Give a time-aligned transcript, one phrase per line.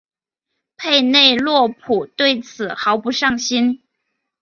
[0.77, 3.83] 佩内洛普对此毫不上心。